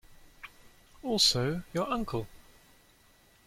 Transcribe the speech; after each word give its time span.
Also 1.03 1.61
your 1.75 1.87
uncle. 1.91 2.25